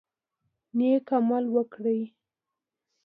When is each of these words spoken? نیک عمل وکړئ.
نیک 0.77 1.07
عمل 1.17 1.45
وکړئ. 1.53 2.01